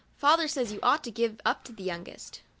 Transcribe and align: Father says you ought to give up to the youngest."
Father 0.17 0.47
says 0.47 0.71
you 0.71 0.79
ought 0.81 1.03
to 1.03 1.11
give 1.11 1.39
up 1.45 1.63
to 1.63 1.71
the 1.71 1.83
youngest." 1.83 2.41